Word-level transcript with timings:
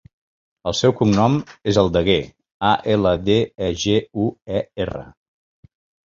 El 0.69 0.75
seu 0.77 0.93
cognom 0.99 1.33
és 1.73 1.77
Aldeguer: 1.81 2.15
a, 2.69 2.71
ela, 2.93 3.11
de, 3.27 3.35
e, 3.65 3.67
ge, 3.83 3.93
u, 4.23 4.25
e, 4.61 4.63
erra. 4.87 5.03